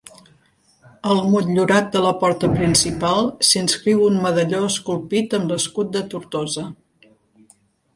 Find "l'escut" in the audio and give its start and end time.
5.57-5.97